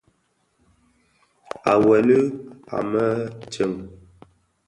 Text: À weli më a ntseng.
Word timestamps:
À 1.73 1.75
weli 1.85 2.21
më 2.29 2.77
a 2.77 2.79
ntseng. 3.39 3.77